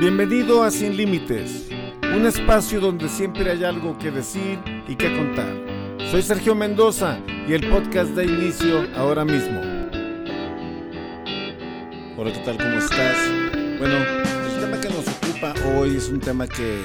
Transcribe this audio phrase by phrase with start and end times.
[0.00, 1.68] Bienvenido a Sin Límites,
[2.14, 5.52] un espacio donde siempre hay algo que decir y que contar.
[6.12, 9.60] Soy Sergio Mendoza y el podcast da inicio ahora mismo.
[12.16, 12.58] Hola, ¿qué tal?
[12.58, 13.16] ¿Cómo estás?
[13.80, 16.80] Bueno, el tema que nos ocupa hoy es un tema que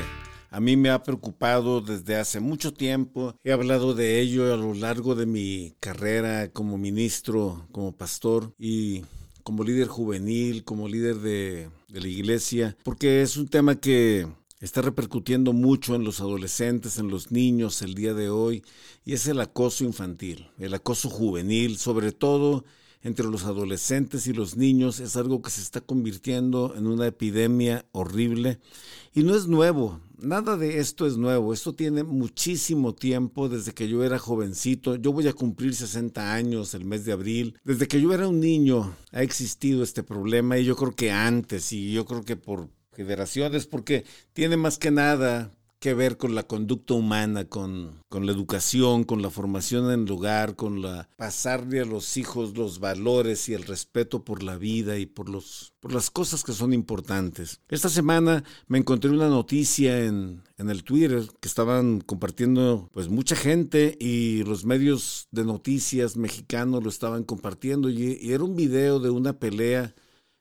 [0.50, 3.36] a mí me ha preocupado desde hace mucho tiempo.
[3.44, 9.04] He hablado de ello a lo largo de mi carrera como ministro, como pastor y
[9.44, 14.28] como líder juvenil, como líder de, de la iglesia, porque es un tema que
[14.60, 18.64] está repercutiendo mucho en los adolescentes, en los niños el día de hoy,
[19.04, 22.64] y es el acoso infantil, el acoso juvenil, sobre todo
[23.04, 27.86] entre los adolescentes y los niños es algo que se está convirtiendo en una epidemia
[27.92, 28.60] horrible
[29.14, 33.88] y no es nuevo, nada de esto es nuevo, esto tiene muchísimo tiempo desde que
[33.88, 38.02] yo era jovencito, yo voy a cumplir 60 años el mes de abril, desde que
[38.02, 42.06] yo era un niño ha existido este problema y yo creo que antes y yo
[42.06, 45.52] creo que por generaciones porque tiene más que nada
[45.84, 50.12] que ver con la conducta humana, con, con, la educación, con la formación en el
[50.14, 54.98] hogar, con la pasarle a los hijos los valores y el respeto por la vida
[54.98, 57.60] y por los por las cosas que son importantes.
[57.68, 63.36] Esta semana me encontré una noticia en, en el Twitter que estaban compartiendo pues mucha
[63.36, 69.02] gente y los medios de noticias mexicanos lo estaban compartiendo y, y era un video
[69.02, 69.94] de una pelea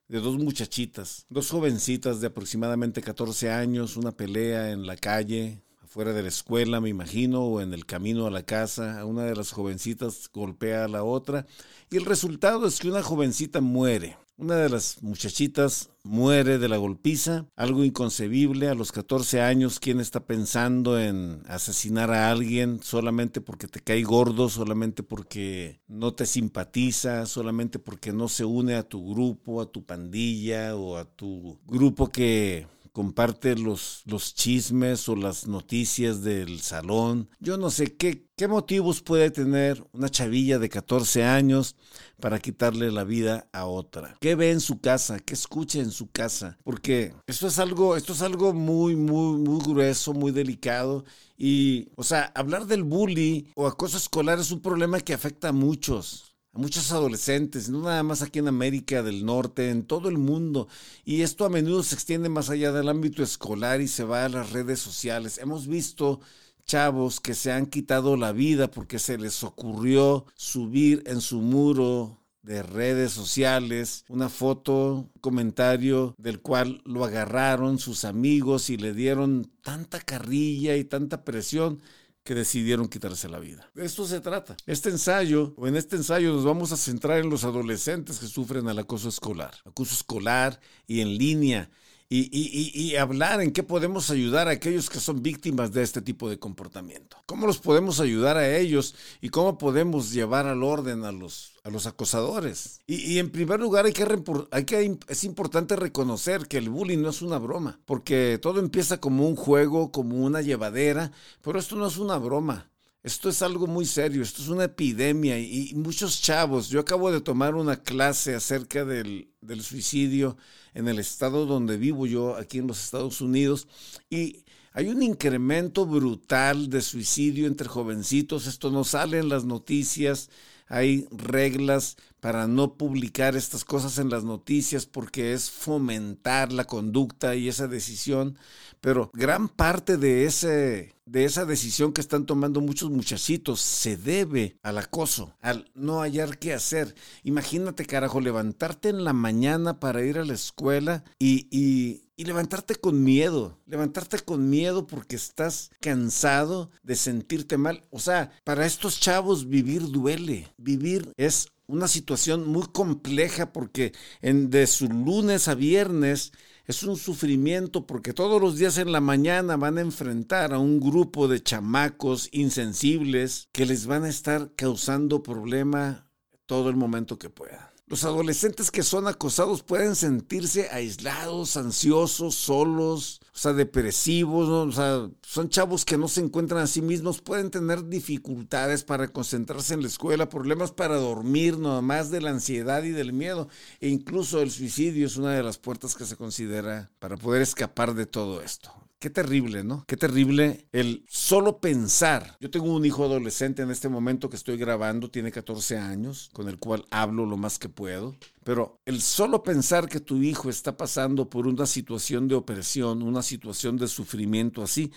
[0.09, 6.13] de dos muchachitas, dos jovencitas de aproximadamente 14 años, una pelea en la calle, afuera
[6.13, 9.05] de la escuela, me imagino, o en el camino a la casa.
[9.05, 11.47] Una de las jovencitas golpea a la otra
[11.91, 14.17] y el resultado es que una jovencita muere.
[14.43, 18.69] Una de las muchachitas muere de la golpiza, algo inconcebible.
[18.69, 24.03] A los 14 años, ¿quién está pensando en asesinar a alguien solamente porque te cae
[24.03, 29.71] gordo, solamente porque no te simpatiza, solamente porque no se une a tu grupo, a
[29.71, 36.61] tu pandilla o a tu grupo que comparte los, los chismes o las noticias del
[36.61, 37.29] salón.
[37.41, 41.75] Yo no sé qué, qué motivos puede tener una chavilla de 14 años
[42.21, 44.17] para quitarle la vida a otra.
[44.21, 45.19] ¿Qué ve en su casa?
[45.19, 46.59] ¿Qué escucha en su casa?
[46.63, 51.05] Porque esto es algo, esto es algo muy, muy, muy grueso, muy delicado.
[51.37, 55.53] Y, o sea, hablar del bullying o acoso escolar es un problema que afecta a
[55.53, 60.19] muchos a muchos adolescentes, no nada más aquí en América del Norte, en todo el
[60.19, 60.69] mundo.
[61.05, 64.29] Y esto a menudo se extiende más allá del ámbito escolar y se va a
[64.29, 65.39] las redes sociales.
[65.39, 66.21] Hemos visto
[66.67, 72.19] chavos que se han quitado la vida porque se les ocurrió subir en su muro
[72.43, 78.93] de redes sociales una foto, un comentario del cual lo agarraron sus amigos y le
[78.93, 81.81] dieron tanta carrilla y tanta presión
[82.25, 83.69] que decidieron quitarse la vida.
[83.75, 84.57] De esto se trata.
[84.67, 88.69] Este ensayo, o en este ensayo nos vamos a centrar en los adolescentes que sufren
[88.69, 91.71] el acoso escolar, acoso escolar y en línea,
[92.09, 96.03] y, y, y, hablar en qué podemos ayudar a aquellos que son víctimas de este
[96.03, 97.17] tipo de comportamiento.
[97.25, 101.71] ¿Cómo los podemos ayudar a ellos y cómo podemos llevar al orden a los, a
[101.71, 102.81] los acosadores?
[102.87, 107.39] Y, en primer lugar hay que, es importante reconocer que el bullying no es una
[107.39, 111.13] broma, porque todo empieza como un juego, como una llevadera,
[111.43, 112.69] pero esto no es una broma.
[113.05, 117.21] Esto es algo muy serio, esto es una epidemia y muchos chavos, yo acabo de
[117.21, 120.37] tomar una clase acerca del, del, suicidio
[120.73, 123.67] en el estado donde vivo yo, aquí en los Estados Unidos,
[124.09, 130.31] y hay un incremento brutal de suicidio entre jovencitos, esto no sale en las noticias,
[130.73, 137.35] hay reglas para no publicar estas cosas en las noticias porque es fomentar la conducta
[137.35, 138.39] y esa decisión,
[138.81, 144.57] pero gran parte de ese de esa decisión que están tomando muchos muchachitos se debe
[144.63, 146.95] al acoso, al no hallar qué hacer.
[147.25, 152.77] Imagínate, carajo, levantarte en la mañana para ir a la escuela y, y, y levantarte
[152.77, 157.83] con miedo, levantarte con miedo porque estás cansado de sentirte mal.
[157.91, 164.51] O sea, para estos chavos vivir duele, vivir es una situación muy compleja porque en,
[164.51, 166.33] de su lunes a viernes
[166.67, 170.81] es un sufrimiento porque todos los días en la mañana van a enfrentar a un
[170.81, 176.07] grupo de chamacos insensibles que les van a estar causando problema
[176.47, 177.72] todo el momento que puedan.
[177.93, 185.11] Los adolescentes que son acosados pueden sentirse aislados, ansiosos, solos, o sea, depresivos, o sea,
[185.21, 189.83] son chavos que no se encuentran a sí mismos, pueden tener dificultades para concentrarse en
[189.83, 193.49] la escuela, problemas para dormir, nada más de la ansiedad y del miedo,
[193.79, 197.93] e incluso el suicidio es una de las puertas que se considera para poder escapar
[197.93, 199.85] de todo esto qué terrible, ¿no?
[199.89, 202.37] Qué terrible el solo pensar.
[202.41, 206.49] Yo tengo un hijo adolescente en este momento que estoy grabando, tiene 14 años, con
[206.49, 208.15] el cual hablo lo más que puedo.
[208.45, 213.23] Pero el solo pensar que tu hijo está pasando por una situación de opresión, una
[213.23, 214.93] situación de sufrimiento así,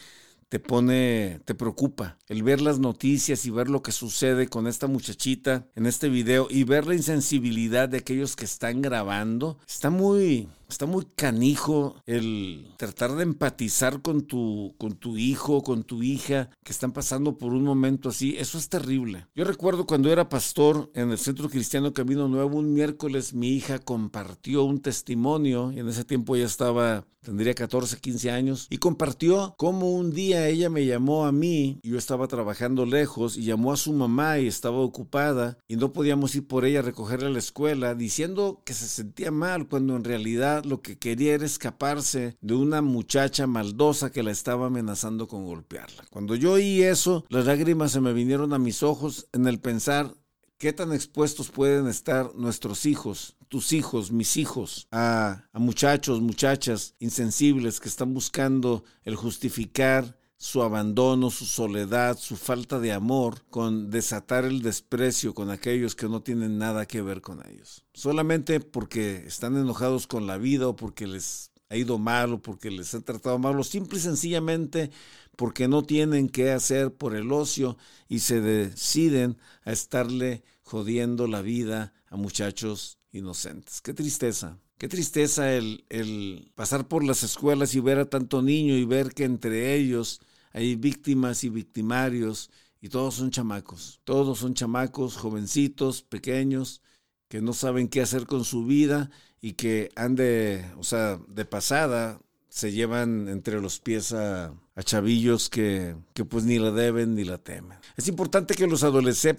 [0.49, 2.19] te pone, te preocupa.
[2.27, 6.47] El ver las noticias y ver lo que sucede con esta muchachita en este video
[6.51, 12.73] y ver la insensibilidad de aquellos que están grabando, está muy, Está muy canijo el
[12.77, 17.53] tratar de empatizar con tu, con tu hijo, con tu hija, que están pasando por
[17.53, 18.35] un momento así.
[18.37, 19.27] Eso es terrible.
[19.35, 23.79] Yo recuerdo cuando era pastor en el Centro Cristiano Camino Nuevo, un miércoles mi hija
[23.79, 29.55] compartió un testimonio, y en ese tiempo ya estaba, tendría 14, 15 años, y compartió
[29.57, 33.71] cómo un día ella me llamó a mí, y yo estaba trabajando lejos, y llamó
[33.71, 37.31] a su mamá y estaba ocupada, y no podíamos ir por ella a recogerla a
[37.31, 42.37] la escuela, diciendo que se sentía mal, cuando en realidad lo que quería era escaparse
[42.41, 46.05] de una muchacha maldosa que la estaba amenazando con golpearla.
[46.09, 50.13] Cuando yo oí eso, las lágrimas se me vinieron a mis ojos en el pensar
[50.57, 57.79] qué tan expuestos pueden estar nuestros hijos, tus hijos, mis hijos, a, muchachos, muchachas insensibles
[57.79, 64.45] que están buscando el justificar su abandono, su soledad, su falta de amor, con desatar
[64.45, 67.85] el desprecio con aquellos que no tienen nada que ver con ellos.
[67.93, 72.69] Solamente porque están enojados con la vida o porque les ha ido mal o porque
[72.69, 74.91] les han tratado mal o simple y sencillamente
[75.35, 77.77] porque no tienen qué hacer por el ocio
[78.07, 83.81] y se deciden a estarle jodiendo la vida a muchachos inocentes.
[83.81, 84.57] Qué tristeza.
[84.77, 89.13] Qué tristeza el, el pasar por las escuelas y ver a tanto niño y ver
[89.13, 90.19] que entre ellos
[90.51, 92.49] hay víctimas y victimarios
[92.81, 94.01] y todos son chamacos.
[94.03, 96.81] Todos son chamacos, jovencitos, pequeños,
[97.27, 99.09] que no saben qué hacer con su vida
[99.41, 102.19] y que han de, o sea, de pasada
[102.49, 107.23] se llevan entre los pies a, a chavillos que, que, pues ni la deben ni
[107.23, 107.77] la temen.
[107.97, 108.85] Es importante que los,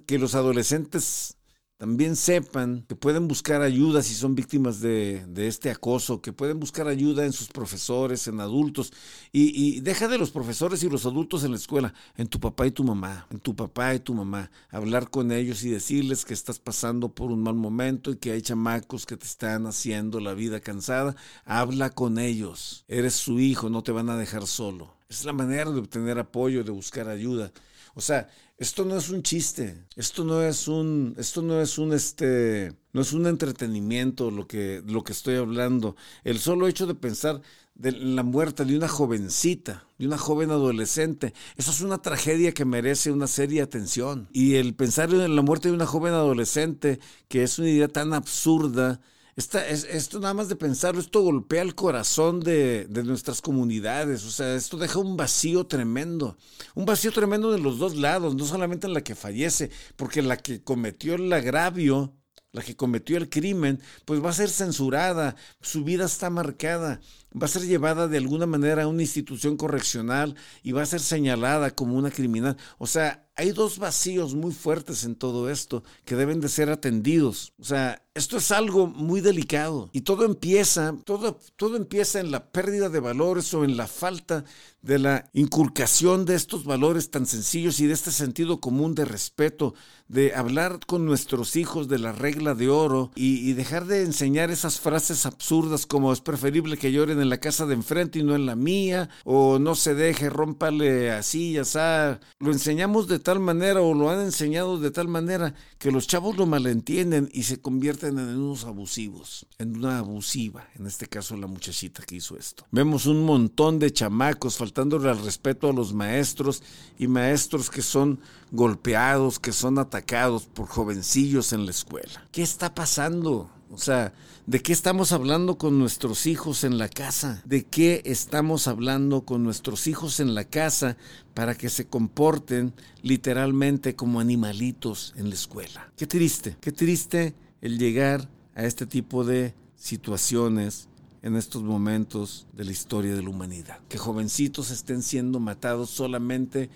[0.07, 1.37] que los adolescentes
[1.77, 6.89] también sepan que pueden buscar ayuda si son víctimas de, este acoso, que pueden buscar
[6.89, 8.93] ayuda en sus profesores, en adultos.
[9.31, 12.71] Y, deja de los profesores y los adultos en la escuela, en tu papá y
[12.71, 14.51] tu mamá, en tu papá y tu mamá.
[14.71, 18.41] Hablar con ellos y decirles que estás pasando por un mal momento y que hay
[18.41, 21.15] chamacos que te están haciendo la vida cansada.
[21.45, 22.87] Habla con ellos.
[22.89, 24.97] Eres su hijo, no te van a dejar solo.
[25.11, 27.53] Es la manera de obtener apoyo, de buscar ayuda.
[27.97, 28.29] O sea,
[28.59, 33.01] esto no es un chiste, esto no es un, esto no es un, este, no
[33.01, 35.97] es un entretenimiento lo que, lo que estoy hablando.
[36.23, 37.41] El solo hecho de pensar
[37.75, 42.67] de la muerte de una jovencita, de una joven adolescente, eso es una tragedia que
[42.67, 44.29] merece una seria atención.
[44.31, 48.13] Y el pensar en la muerte de una joven adolescente, que es una idea tan
[48.13, 49.01] absurda,
[49.37, 54.25] esta, es, esto nada más de pensarlo, esto golpea el corazón de, de, nuestras comunidades,
[54.25, 56.39] o sea, esto deja un vacío tremendo,
[56.75, 60.39] un vacío tremendo de los dos lados, no solamente en la que fallece, porque la
[60.39, 62.15] que cometió el agravio,
[62.53, 67.01] la que cometió el crimen, pues va a ser censurada, su vida está marcada,
[67.31, 71.01] va a ser llevada de alguna manera a una institución correccional y va a ser
[71.01, 72.57] señalada como una criminal.
[72.79, 77.53] O sea, hay dos vacíos muy fuertes en todo esto que deben de ser atendidos.
[77.59, 82.51] O sea, esto es algo muy delicado y todo empieza, todo, todo empieza en la
[82.51, 84.45] pérdida de valores o en la falta
[84.81, 89.75] de la inculcación de estos valores tan sencillos y de este sentido común de respeto,
[90.09, 94.79] de hablar con nuestros hijos de la regla de oro y, dejar de enseñar esas
[94.81, 98.47] frases absurdas como es preferible que lloren en la casa de enfrente y no en
[98.47, 102.21] la mía, o no se deje, rómpale así, ya sea.
[102.39, 106.37] Lo enseñamos de tal manera o lo han enseñado de tal manera que los chavos
[106.37, 111.49] lo malentienden y se convierten en unos abusivos, en una abusiva, en este caso la
[111.49, 112.67] muchachita que hizo esto.
[112.71, 116.63] Vemos un montón de chamacos faltándole al respeto a los maestros
[117.01, 118.21] y maestros que son
[118.53, 122.29] golpeados, que son atacados por jovencillos en la escuela.
[122.31, 123.51] ¿Qué está pasando?
[123.71, 124.13] O sea,
[124.47, 127.43] ¿de qué estamos hablando con nuestros hijos en la casa?
[127.45, 130.97] ¿De qué estamos hablando con nuestros hijos en la casa
[131.35, 135.91] para que se comporten literalmente como animalitos en la escuela?
[135.97, 140.89] Qué triste, qué triste el llegar a este tipo de situaciones
[141.23, 143.81] en estos momentos de la historia de la humanidad.
[143.89, 146.71] Que jovencitos estén siendo matados solamente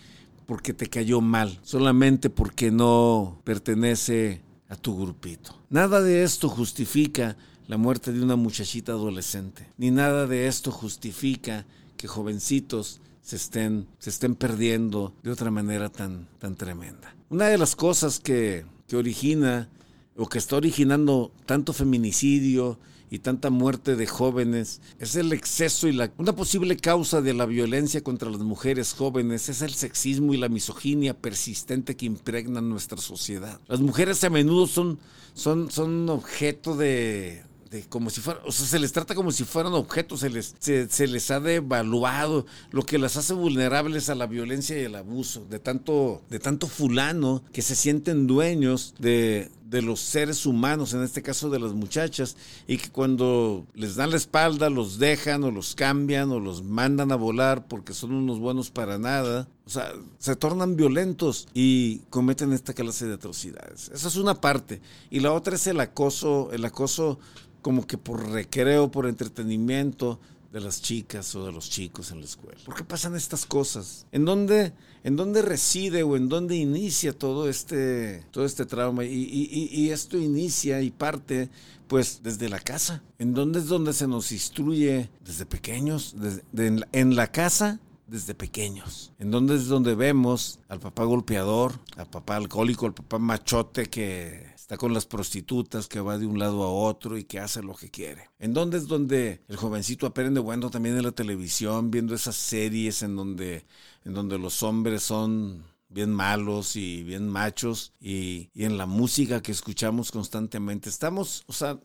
[0.46, 5.60] porque te cayó mal, solamente porque no pertenece a tu grupito.
[5.68, 7.36] Nada de esto justifica
[7.66, 13.86] la muerte de una muchachita adolescente, ni nada de esto justifica que jovencitos se estén,
[13.98, 17.14] se estén perdiendo de otra manera tan, tan tremenda.
[17.28, 19.68] Una de las cosas que, que origina
[20.16, 22.78] o que está originando tanto feminicidio
[23.10, 27.44] y tanta muerte de jóvenes, es el exceso y la una posible causa de la
[27.44, 32.98] violencia contra las mujeres jóvenes es el sexismo y la misoginia persistente que impregnan nuestra
[32.98, 33.60] sociedad.
[33.66, 34.98] Las mujeres a menudo son
[35.34, 37.42] son son objeto de
[37.88, 41.06] como si fuera, o sea, se les trata como si fueran objetos, se les, se,
[41.06, 45.60] les ha devaluado, lo que las hace vulnerables a la violencia y el abuso, de
[45.60, 51.22] tanto, de tanto fulano que se sienten dueños de, de los seres humanos, en este
[51.22, 52.36] caso de las muchachas,
[52.66, 57.12] y que cuando les dan la espalda los dejan o los cambian o los mandan
[57.12, 62.52] a volar porque son unos buenos para nada, o sea, se tornan violentos y cometen
[62.52, 63.90] esta clase de atrocidades.
[63.94, 64.80] Esa es una parte.
[65.08, 67.20] Y la otra es el acoso, el acoso
[67.62, 70.18] como que por recreo, por entretenimiento
[70.52, 72.58] de las chicas o de los chicos en la escuela.
[72.64, 74.06] ¿Por qué pasan estas cosas?
[74.10, 74.72] ¿En dónde,
[75.04, 79.04] en dónde reside o en dónde inicia todo este, todo este trauma?
[79.04, 81.50] Y, esto inicia y parte
[81.88, 83.02] pues desde la casa.
[83.18, 86.14] ¿En dónde es donde se nos instruye desde pequeños?
[86.52, 87.80] En la casa
[88.10, 89.12] desde pequeños.
[89.18, 94.50] En donde es donde vemos al papá golpeador, al papá alcohólico, al papá machote que
[94.70, 97.74] está con las prostitutas, que va de un lado a otro y que hace lo
[97.74, 98.30] que quiere.
[98.38, 103.02] ¿En dónde es donde el jovencito aprende bueno también en la televisión, viendo esas series
[103.02, 103.66] en donde,
[104.04, 109.42] en donde los hombres son bien malos y bien machos y, y en la música
[109.42, 110.88] que escuchamos constantemente?
[110.88, 111.80] Estamos, o sea,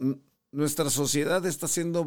[0.52, 2.06] nuestra sociedad está siendo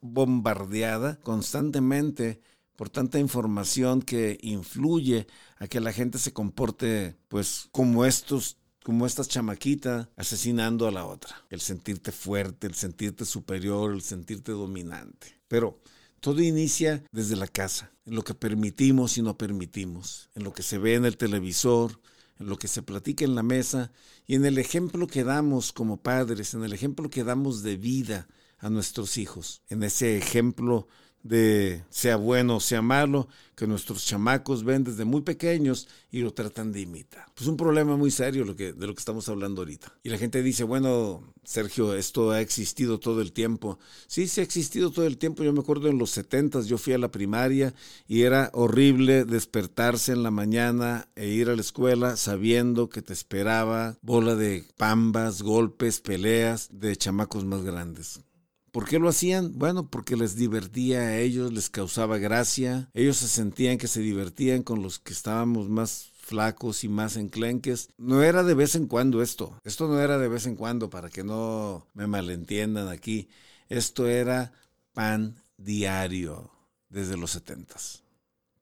[0.00, 2.40] bombardeada constantemente
[2.74, 5.26] por tanta información que influye
[5.58, 11.04] a que la gente se comporte pues como estos como esta chamaquita asesinando a la
[11.04, 11.44] otra.
[11.50, 15.38] El sentirte fuerte, el sentirte superior, el sentirte dominante.
[15.48, 15.80] Pero
[16.20, 20.62] todo inicia desde la casa, en lo que permitimos y no permitimos, en lo que
[20.62, 22.00] se ve en el televisor,
[22.38, 23.92] en lo que se platica en la mesa
[24.26, 28.28] y en el ejemplo que damos como padres, en el ejemplo que damos de vida
[28.58, 30.88] a nuestros hijos, en ese ejemplo
[31.22, 33.28] de sea bueno o sea malo,
[33.60, 37.26] que nuestros chamacos ven desde muy pequeños y lo tratan de imitar.
[37.34, 39.92] Pues un problema muy serio lo que, de lo que estamos hablando ahorita.
[40.02, 43.78] Y la gente dice, bueno, Sergio, esto ha existido todo el tiempo.
[44.06, 45.44] Sí, sí ha existido todo el tiempo.
[45.44, 47.74] Yo me acuerdo en los setentas, yo fui a la primaria
[48.08, 53.12] y era horrible despertarse en la mañana e ir a la escuela sabiendo que te
[53.12, 58.20] esperaba bola de pambas, golpes, peleas de chamacos más grandes.
[58.72, 59.58] ¿Por qué lo hacían?
[59.58, 64.62] Bueno, porque les divertía a ellos, les causaba gracia, ellos se sentían que se divertían
[64.62, 67.88] con los que estábamos más flacos y más enclenques.
[67.98, 71.10] No era de vez en cuando esto, esto no era de vez en cuando, para
[71.10, 73.28] que no me malentiendan aquí,
[73.68, 74.52] esto era
[74.92, 76.50] pan diario
[76.88, 78.04] desde los setentas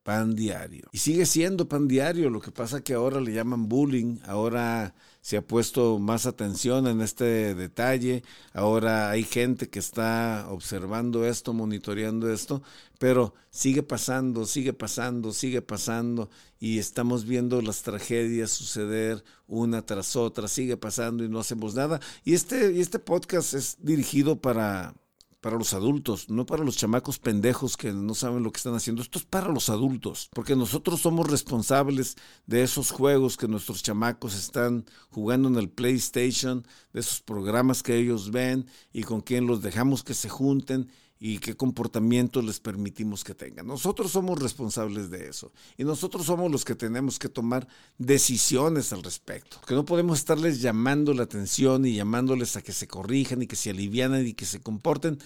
[0.09, 0.89] pan diario.
[0.91, 5.37] Y sigue siendo pan diario, lo que pasa que ahora le llaman bullying, ahora se
[5.37, 8.23] ha puesto más atención en este detalle,
[8.55, 12.63] ahora hay gente que está observando esto, monitoreando esto,
[12.99, 20.17] pero sigue pasando, sigue pasando, sigue pasando y estamos viendo las tragedias suceder una tras
[20.17, 22.01] otra, sigue pasando y no hacemos nada.
[22.25, 24.95] Y este, y este podcast es dirigido para
[25.41, 29.03] para los adultos, no para los chamacos pendejos que no saben lo que están haciendo.
[29.03, 32.17] Esto es para los adultos, porque nosotros somos responsables
[32.47, 37.97] de esos juegos que nuestros chamacos están jugando en el PlayStation, de esos programas que
[37.97, 43.25] ellos ven y con quien los dejamos que se junten y qué comportamiento les permitimos
[43.25, 43.67] que tengan.
[43.67, 47.67] Nosotros somos responsables de eso y nosotros somos los que tenemos que tomar
[47.99, 49.61] decisiones al respecto.
[49.67, 53.57] Que no podemos estarles llamando la atención y llamándoles a que se corrijan y que
[53.57, 55.19] se alivianen y que se comporten,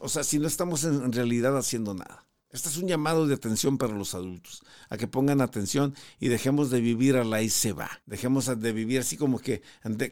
[0.00, 2.24] o sea, si no estamos en realidad haciendo nada.
[2.54, 6.70] Este es un llamado de atención para los adultos, a que pongan atención y dejemos
[6.70, 7.90] de vivir a la y se va.
[8.06, 9.62] Dejemos de vivir así como que,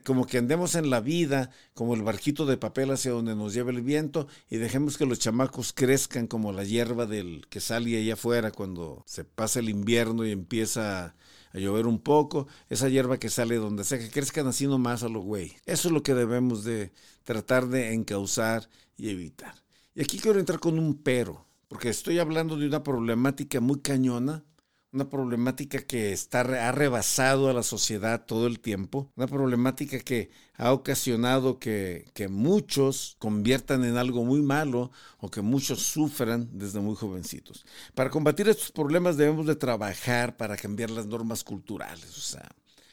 [0.03, 3.71] como que andemos en la vida, como el barquito de papel hacia donde nos lleva
[3.71, 8.15] el viento, y dejemos que los chamacos crezcan como la hierba del que sale allá
[8.15, 11.15] afuera cuando se pasa el invierno y empieza
[11.53, 15.09] a llover un poco, esa hierba que sale donde sea, que crezcan así nomás a
[15.09, 15.55] lo güey.
[15.65, 16.91] Eso es lo que debemos de
[17.23, 19.55] tratar de encauzar y evitar.
[19.95, 24.45] Y aquí quiero entrar con un pero porque estoy hablando de una problemática muy cañona,
[24.93, 30.31] una problemática que está, ha rebasado a la sociedad todo el tiempo, una problemática que
[30.53, 36.81] ha ocasionado que, que, muchos conviertan en algo muy malo o que muchos sufran desde
[36.81, 37.65] muy jovencitos.
[37.95, 42.51] Para combatir estos problemas debemos de trabajar para cambiar las normas culturales, o sea,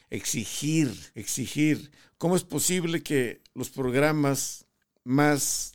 [0.08, 1.90] exigir, exigir.
[2.16, 4.64] ¿Cómo es posible que los programas
[5.04, 5.74] más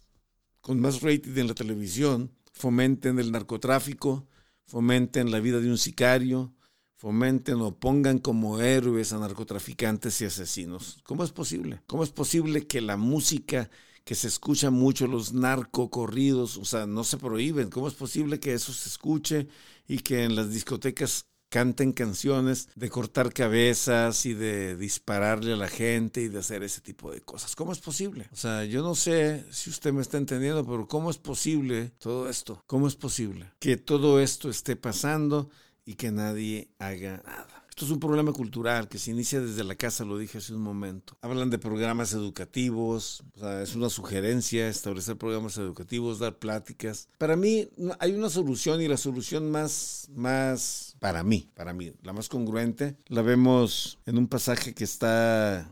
[0.60, 4.28] con más rating en la televisión fomenten el narcotráfico,
[4.66, 6.54] fomenten la vida de un sicario,
[6.96, 11.00] fomenten o pongan como héroes a narcotraficantes y asesinos.
[11.04, 11.82] ¿Cómo es posible?
[11.86, 13.70] ¿Cómo es posible que la música
[14.06, 17.70] que se escucha mucho, los narcocorridos, o sea, no se prohíben?
[17.70, 19.48] ¿Cómo es posible que eso se escuche
[19.88, 25.70] y que en las discotecas canten canciones de cortar cabezas y de dispararle a la
[25.70, 27.56] gente y de hacer ese tipo de cosas.
[27.56, 28.28] ¿Cómo es posible?
[28.34, 32.30] O sea, yo no sé si usted me está entendiendo, pero ¿cómo es posible todo
[32.30, 32.62] esto?
[32.68, 35.50] ¿Cómo es posible que todo esto esté pasando
[35.86, 37.66] y que nadie haga nada?
[37.76, 40.62] Esto es un problema cultural que se inicia desde la casa, lo dije hace un
[40.62, 41.18] momento.
[41.20, 47.10] Hablan de programas educativos, o sea, es una sugerencia establecer programas educativos, dar pláticas.
[47.18, 47.68] Para mí
[48.00, 52.98] hay una solución y la solución más, más, para mí, para mí, la más congruente,
[53.10, 55.72] la vemos en un pasaje que está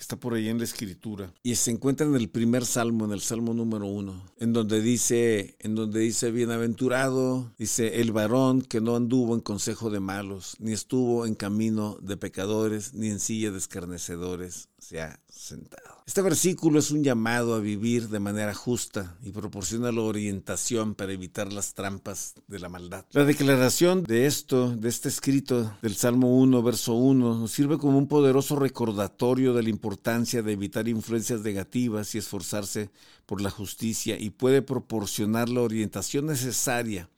[0.00, 1.34] está por ahí en la escritura.
[1.42, 5.56] Y se encuentra en el primer salmo, en el salmo número uno, en donde dice,
[5.58, 10.72] en donde dice bienaventurado, dice el varón que no anduvo en consejo de malos, ni
[10.72, 16.02] estuvo en camino de pecadores, ni en silla de escarnecedores se ha sentado.
[16.06, 21.12] Este versículo es un llamado a vivir de manera justa y proporciona la orientación para
[21.12, 23.04] evitar las trampas de la maldad.
[23.12, 27.98] La declaración de esto, de este escrito del Salmo 1, verso 1, nos sirve como
[27.98, 32.90] un poderoso recordatorio de la importancia de evitar influencias negativas y esforzarse
[33.26, 37.08] por la justicia y puede proporcionar la orientación necesaria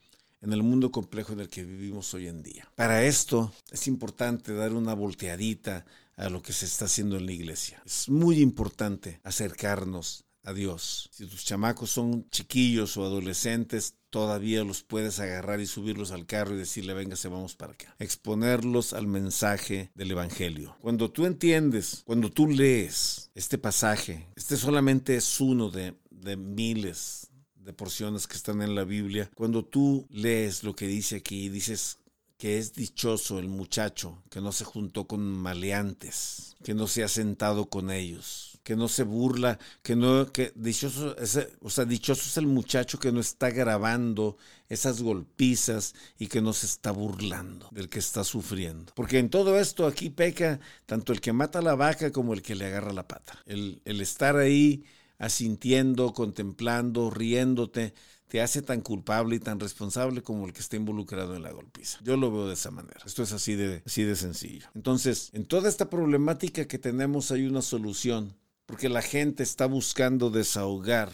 [0.43, 2.69] en el mundo complejo en el que vivimos hoy en día.
[2.75, 5.87] Para esto es importante dar una volteadita
[6.23, 7.83] a lo que se está haciendo en la iglesia.
[7.85, 11.09] Es muy importante acercarnos a Dios.
[11.13, 16.55] Si tus chamacos son chiquillos o adolescentes, todavía los puedes agarrar y subirlos al carro
[16.55, 17.95] y decirle, venga, se vamos para acá.
[17.99, 20.77] Exponerlos al mensaje del Evangelio.
[20.81, 27.29] Cuando tú entiendes, cuando tú lees este pasaje, este solamente es uno de, de miles
[27.55, 29.31] de porciones que están en la Biblia.
[29.35, 31.99] Cuando tú lees lo que dice aquí, dices,
[32.43, 37.09] que es dichoso el muchacho que no se juntó con maleantes, que no se ha
[37.09, 41.15] sentado con ellos, que no se burla, que no, que dichoso,
[41.61, 44.37] o sea, dichoso es el muchacho que no está grabando
[44.69, 48.93] esas golpizas y que no se está burlando del que está sufriendo.
[48.97, 52.43] Porque en todo esto aquí peca tanto el que mata a la vaca como el
[52.43, 53.41] que le agarra la pata.
[53.47, 54.83] El, el estar ahí
[55.23, 57.95] asintiendo, contemplando, riéndote,
[58.33, 61.99] te hace tan culpable y tan responsable como el que está involucrado en la golpiza.
[62.03, 63.03] Yo lo veo de esa manera.
[63.05, 64.69] Esto es así de, así de sencillo.
[64.75, 70.31] Entonces, en toda esta problemática que tenemos hay una solución, porque la gente está buscando
[70.31, 71.13] desahogar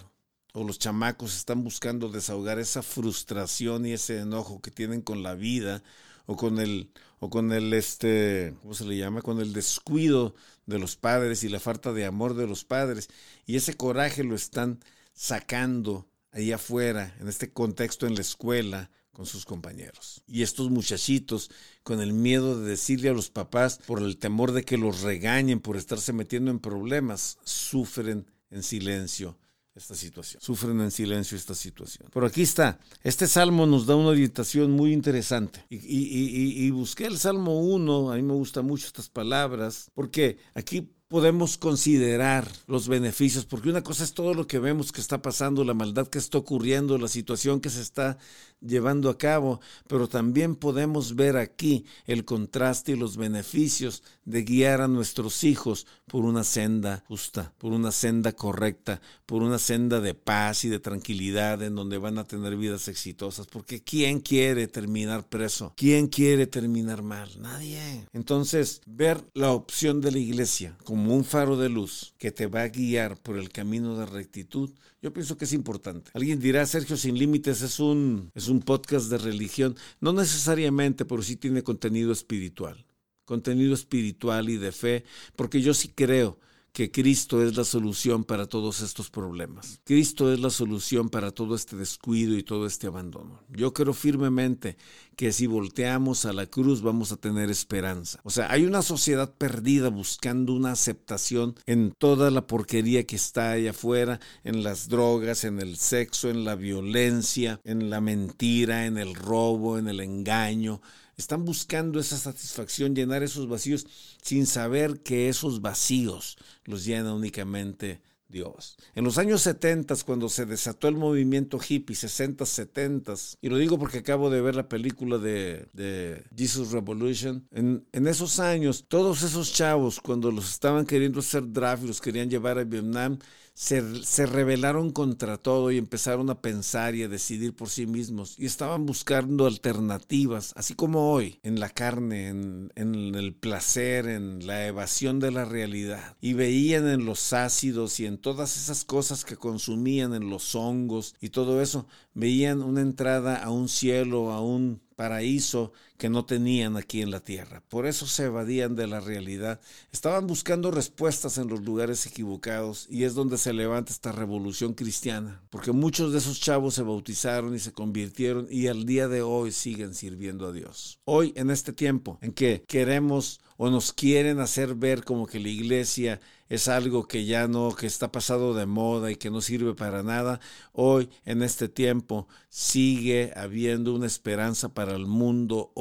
[0.53, 5.35] o los chamacos están buscando desahogar esa frustración y ese enojo que tienen con la
[5.35, 5.83] vida
[6.27, 9.23] o con el o con el este, ¿cómo se le llama?
[9.23, 13.09] con el descuido de los padres y la falta de amor de los padres
[13.45, 14.79] y ese coraje lo están
[15.15, 20.23] sacando ahí afuera, en este contexto en la escuela, con sus compañeros.
[20.29, 21.51] Y estos muchachitos,
[21.83, 25.59] con el miedo de decirle a los papás, por el temor de que los regañen
[25.59, 29.37] por estarse metiendo en problemas, sufren en silencio
[29.75, 30.41] esta situación.
[30.41, 32.09] Sufren en silencio esta situación.
[32.13, 32.79] Pero aquí está.
[33.03, 35.65] Este salmo nos da una orientación muy interesante.
[35.69, 41.57] Y, busqué el Salmo 1, a mí me gustan mucho estas palabras, porque aquí podemos
[41.57, 45.73] considerar los beneficios, porque una cosa es todo lo que vemos que está pasando, la
[45.73, 48.19] maldad que está ocurriendo, la situación que se está
[48.61, 54.81] llevando a cabo, pero también podemos ver aquí el contraste y los beneficios de guiar
[54.81, 60.15] a nuestros hijos por una senda justa, por una senda correcta, por una senda de
[60.15, 65.29] paz y de tranquilidad en donde van a tener vidas exitosas, porque ¿quién quiere terminar
[65.29, 65.73] preso?
[65.77, 67.31] ¿Quién quiere terminar mal?
[67.41, 68.07] Nadie.
[68.13, 72.49] Entonces, ver la opción de la iglesia como como un faro de luz que te
[72.49, 76.11] va a guiar por el camino de rectitud, yo pienso que es importante.
[76.13, 79.77] Alguien dirá, Sergio Sin Límites es un, es un podcast de religión.
[80.01, 82.85] No necesariamente, pero sí tiene contenido espiritual.
[83.25, 85.05] Contenido espiritual y de fe,
[85.37, 86.41] porque yo sí creo
[86.79, 89.81] que Cristo es la solución para todos estos problemas.
[89.83, 93.43] Cristo es la solución para todo este descuido y todo este abandono.
[93.49, 94.77] Yo creo firmemente
[95.17, 98.21] que si volteamos a la cruz vamos a tener esperanza.
[98.23, 103.51] O sea, hay una sociedad perdida buscando una aceptación en toda la porquería que está
[103.51, 108.99] allá afuera, en las drogas, en el sexo, en la violencia, en la mentira, en
[108.99, 110.81] el robo, en el engaño,
[111.19, 113.87] están buscando esa satisfacción, llenar esos vacíos,
[114.23, 118.77] sin saber que esos vacíos los llena únicamente Dios.
[118.95, 123.79] En los años 70, cuando se desató el movimiento hippie, 60, 70, y lo digo
[123.79, 129.53] porque acabo de ver la película de, de Jesus Revolution, en, esos años, todos esos
[129.53, 133.19] chavos, cuando los estaban queriendo hacer draft y los querían llevar a Vietnam,
[133.59, 138.47] se, rebelaron contra todo y empezaron a pensar y a decidir por sí mismos y
[138.47, 145.19] estaban buscando alternativas, así como hoy, en la carne, en, el placer, en la evasión
[145.19, 146.17] de la realidad.
[146.21, 151.17] Y veían en los ácidos y en todas esas cosas que consumían, en los hongos
[151.21, 156.77] y todo eso, veían una entrada a un cielo, a un paraíso que no tenían
[156.77, 157.63] aquí en la tierra.
[157.69, 159.61] Por eso se evadían de la realidad.
[159.93, 165.43] Estaban buscando respuestas en los lugares equivocados y es donde se levanta esta revolución cristiana,
[165.51, 169.51] porque muchos de esos chavos se bautizaron y se convirtieron y al día de hoy
[169.51, 171.01] siguen sirviendo a Dios.
[171.05, 175.49] Hoy, en este tiempo en que queremos o nos quieren hacer ver como que la
[175.49, 179.75] iglesia es algo que ya no, que está pasado de moda y que no sirve
[179.75, 180.41] para nada,
[180.73, 185.73] hoy en este tiempo sigue habiendo una esperanza para el mundo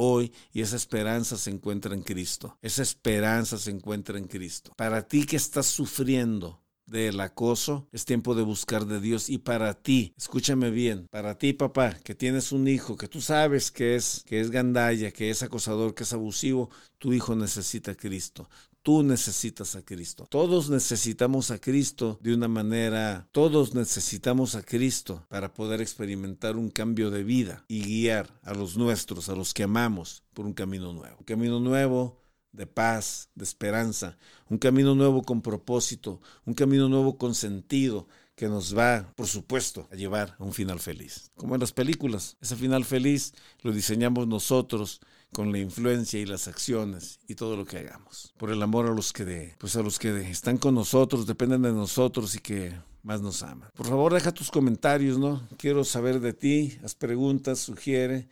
[0.53, 2.57] y esa esperanza se encuentra en Cristo.
[2.61, 4.71] Esa esperanza se encuentra en Cristo.
[4.75, 9.29] Para ti que estás sufriendo, del acoso, es tiempo de buscar de Dios.
[9.29, 13.71] Y para ti, escúchame bien, para ti papá, que tienes un hijo, que tú sabes
[13.71, 18.49] que es, que es gandalla, que es acosador, que es abusivo, tu hijo necesita Cristo.
[18.87, 20.27] Tú necesitas a Cristo.
[20.29, 26.69] Todos necesitamos a Cristo de una manera, todos necesitamos a Cristo para poder experimentar un
[26.69, 30.93] cambio de vida y guiar a los nuestros, a los que amamos, por un camino
[30.93, 31.17] nuevo.
[31.19, 32.21] Un camino nuevo
[32.53, 38.47] de paz, de esperanza, un camino nuevo con propósito, un camino nuevo con sentido que
[38.47, 41.31] nos va, por supuesto, a llevar a un final feliz.
[41.35, 45.01] Como en las películas, ese final feliz lo diseñamos nosotros
[45.33, 48.35] con la influencia y las acciones y todo lo que hagamos.
[48.37, 51.63] Por el amor a los que de, pues a los que están con nosotros, dependen
[51.63, 53.71] de nosotros y que más nos aman.
[53.73, 55.41] Por favor, deja tus comentarios, ¿no?
[55.57, 58.27] Quiero saber de ti, haz preguntas, sugiere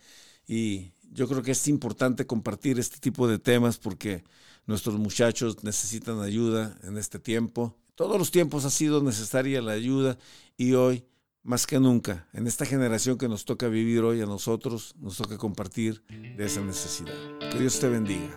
[0.48, 4.24] y yo creo que es importante compartir este tipo de temas porque
[4.68, 7.76] nuestros muchachos necesitan ayuda en este tiempo.
[7.96, 10.18] Todos los tiempos ha sido necesaria la ayuda
[10.58, 11.06] y hoy,
[11.44, 15.38] más que nunca, en esta generación que nos toca vivir hoy a nosotros, nos toca
[15.38, 17.14] compartir de esa necesidad.
[17.40, 18.36] Que Dios te bendiga.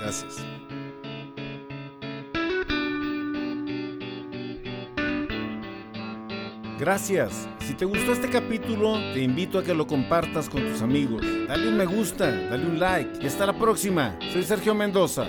[0.00, 0.36] Gracias.
[6.78, 7.48] Gracias.
[7.66, 11.24] Si te gustó este capítulo, te invito a que lo compartas con tus amigos.
[11.48, 14.16] Dale un me gusta, dale un like y hasta la próxima.
[14.32, 15.26] Soy Sergio Mendoza.